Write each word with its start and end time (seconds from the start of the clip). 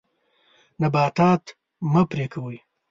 نباتات 0.81 1.43
مه 1.91 2.01
پرې 2.09 2.25
کوئ. 2.33 2.57